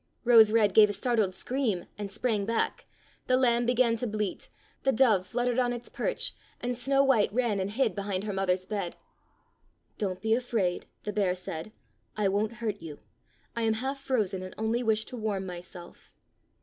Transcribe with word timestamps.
Rose 0.23 0.51
red 0.51 0.73
gave 0.73 0.89
a 0.89 0.93
startled 0.93 1.35
scream 1.35 1.85
and 1.95 2.11
sprang 2.11 2.43
back, 2.43 2.87
the 3.27 3.37
lamb 3.37 3.67
began 3.67 3.95
to 3.97 4.07
bleat, 4.07 4.49
the 4.81 4.91
dove 4.91 5.27
fluttered 5.27 5.59
on 5.59 5.71
its 5.71 5.89
perch, 5.89 6.33
and 6.59 6.75
Snow 6.75 7.03
white 7.03 7.31
ran 7.31 7.59
and 7.59 7.69
hid 7.69 7.95
37 7.95 7.95
Fairy 7.95 7.95
Tale 7.95 7.97
Bears 8.01 8.05
behind 8.07 8.23
her 8.23 8.33
mother's 8.33 8.65
bed." 8.65 8.95
Don't 9.99 10.19
be 10.21 10.33
afraid," 10.33 10.87
the 11.03 11.13
bear 11.13 11.35
said. 11.35 11.71
"I 12.17 12.27
won't 12.29 12.53
hurt 12.53 12.81
you. 12.81 12.97
I 13.55 13.61
am 13.61 13.73
half 13.73 13.99
frozen 13.99 14.41
and 14.41 14.55
only 14.57 14.81
wish 14.81 15.05
to 15.05 15.15
warm 15.15 15.45
myself." 15.45 16.11